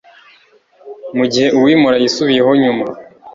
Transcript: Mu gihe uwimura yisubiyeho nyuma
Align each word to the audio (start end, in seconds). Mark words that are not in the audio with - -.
Mu 1.17 1.25
gihe 1.31 1.47
uwimura 1.59 1.95
yisubiyeho 2.03 2.51
nyuma 2.63 2.85